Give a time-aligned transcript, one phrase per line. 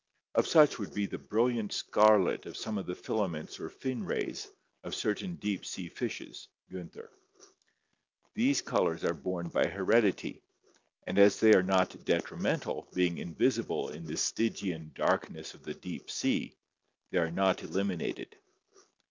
[0.33, 4.47] Of such would be the brilliant scarlet of some of the filaments or fin rays
[4.83, 7.09] of certain deep sea fishes (Giinther).
[8.33, 10.41] These colors are borne by heredity,
[11.05, 15.75] and as they are not detrimental, being in visible in the Stygian darkness of the
[15.75, 16.55] deep sea,
[17.11, 18.31] they are not elimi nated.